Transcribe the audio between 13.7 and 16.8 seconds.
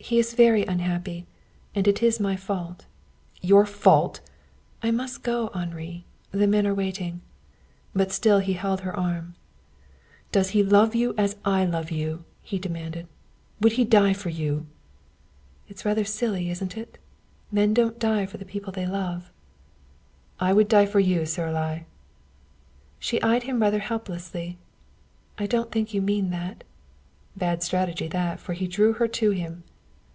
he die for you?" "That's rather silly, isn't